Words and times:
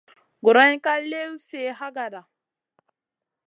Guroyna 0.43 0.79
ka 0.85 0.93
liw 1.11 1.31
sih 1.47 1.75
hagada. 1.79 2.21